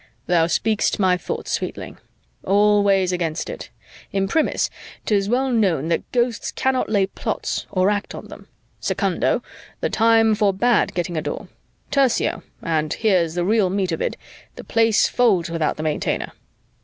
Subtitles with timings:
[0.25, 1.99] "Thou speakst my thoughts, sweetling.
[2.43, 3.69] All weighs against it:
[4.11, 4.71] Imprimis,
[5.05, 8.47] 'tis well known that Ghosts cannot lay plots or act on them.
[8.79, 9.43] Secundo,
[9.79, 11.49] the time forbade getting a Door.
[11.91, 14.17] Tercio and here's the real meat of it
[14.55, 16.31] the Place folds without the Maintainer.